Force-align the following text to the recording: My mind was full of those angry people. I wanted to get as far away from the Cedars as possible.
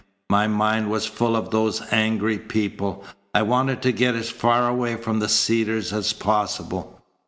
My 0.31 0.47
mind 0.47 0.89
was 0.89 1.05
full 1.05 1.35
of 1.35 1.51
those 1.51 1.83
angry 1.91 2.39
people. 2.39 3.03
I 3.35 3.43
wanted 3.43 3.83
to 3.83 3.91
get 3.91 4.15
as 4.15 4.31
far 4.31 4.67
away 4.67 4.95
from 4.95 5.19
the 5.19 5.29
Cedars 5.29 5.93
as 5.93 6.11
possible. 6.11 7.03